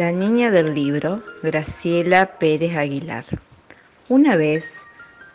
[0.00, 3.26] La niña del libro, Graciela Pérez Aguilar.
[4.08, 4.78] Una vez,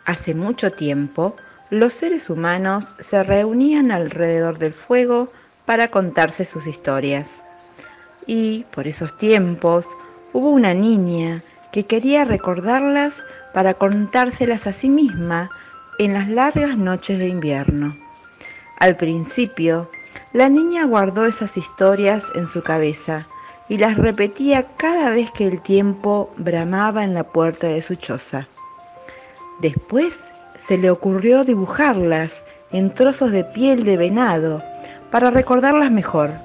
[0.04, 1.36] hace mucho tiempo,
[1.70, 5.30] los seres humanos se reunían alrededor del fuego
[5.66, 7.44] para contarse sus historias.
[8.26, 9.86] Y por esos tiempos
[10.32, 13.22] hubo una niña que quería recordarlas
[13.54, 15.48] para contárselas a sí misma
[16.00, 17.96] en las largas noches de invierno.
[18.80, 19.88] Al principio,
[20.32, 23.28] la niña guardó esas historias en su cabeza,
[23.68, 28.48] y las repetía cada vez que el tiempo bramaba en la puerta de su choza.
[29.60, 34.62] Después se le ocurrió dibujarlas en trozos de piel de venado
[35.10, 36.38] para recordarlas mejor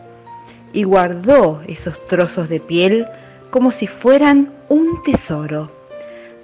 [0.74, 3.08] y guardó esos trozos de piel
[3.50, 5.72] como si fueran un tesoro.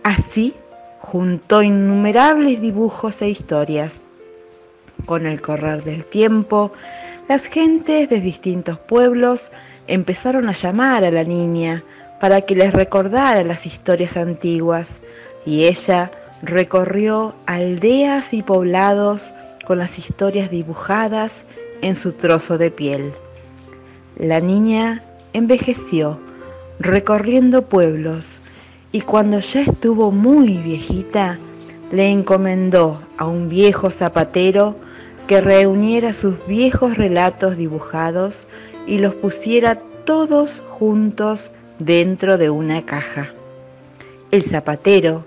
[0.04, 0.56] Así
[1.00, 4.06] juntó innumerables dibujos e historias.
[5.06, 6.72] Con el correr del tiempo,
[7.30, 9.52] las gentes de distintos pueblos
[9.88, 11.84] empezaron a llamar a la niña
[12.20, 15.02] para que les recordara las historias antiguas
[15.46, 19.34] y ella recorrió aldeas y poblados
[19.66, 21.46] con las historias dibujadas
[21.82, 23.14] en su trozo de piel.
[24.16, 26.20] La niña envejeció
[26.80, 28.40] recorriendo pueblos
[28.92, 31.38] y cuando ya estuvo muy viejita,
[31.92, 34.76] le encomendó a un viejo zapatero
[35.28, 38.48] que reuniera sus viejos relatos dibujados
[38.88, 43.34] y los pusiera todos juntos dentro de una caja.
[44.32, 45.26] El zapatero,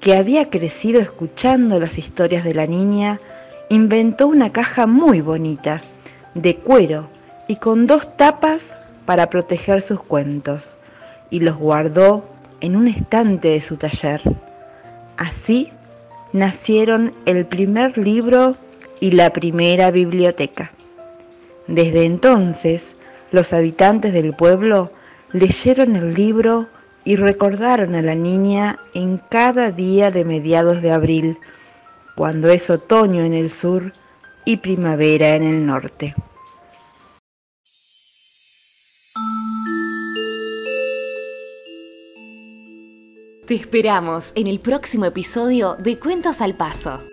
[0.00, 3.20] que había crecido escuchando las historias de la niña,
[3.68, 5.82] inventó una caja muy bonita,
[6.34, 7.08] de cuero
[7.48, 10.78] y con dos tapas para proteger sus cuentos,
[11.28, 12.24] y los guardó
[12.60, 14.22] en un estante de su taller.
[15.16, 15.72] Así
[16.32, 18.56] nacieron el primer libro
[19.00, 20.72] y la primera biblioteca.
[21.66, 22.96] Desde entonces,
[23.32, 24.92] los habitantes del pueblo
[25.32, 26.68] leyeron el libro
[27.04, 31.38] y recordaron a la niña en cada día de mediados de abril,
[32.14, 33.92] cuando es otoño en el sur
[34.44, 36.14] y primavera en el norte.
[43.46, 47.09] Te esperamos en el próximo episodio de Cuentos al Paso.